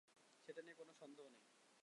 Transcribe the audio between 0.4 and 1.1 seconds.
সেটা নিয়ে কোনো